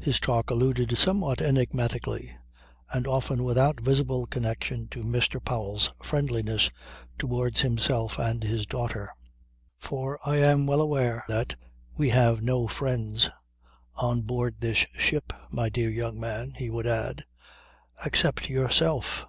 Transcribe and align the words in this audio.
His 0.00 0.18
talk 0.18 0.50
alluded 0.50 0.98
somewhat 0.98 1.40
enigmatically 1.40 2.36
and 2.90 3.06
often 3.06 3.44
without 3.44 3.78
visible 3.78 4.26
connection 4.26 4.88
to 4.88 5.04
Mr. 5.04 5.38
Powell's 5.40 5.92
friendliness 6.02 6.68
towards 7.16 7.60
himself 7.60 8.18
and 8.18 8.42
his 8.42 8.66
daughter. 8.66 9.14
"For 9.78 10.18
I 10.26 10.38
am 10.38 10.66
well 10.66 10.80
aware 10.80 11.24
that 11.28 11.54
we 11.96 12.08
have 12.08 12.42
no 12.42 12.66
friends 12.66 13.30
on 13.94 14.22
board 14.22 14.56
this 14.58 14.78
ship, 14.94 15.32
my 15.52 15.68
dear 15.68 15.90
young 15.90 16.18
man," 16.18 16.54
he 16.56 16.68
would 16.68 16.88
add, 16.88 17.24
"except 18.04 18.50
yourself. 18.50 19.26